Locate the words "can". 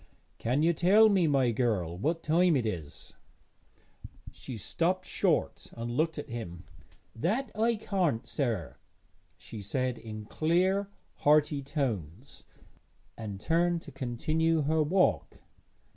0.39-0.63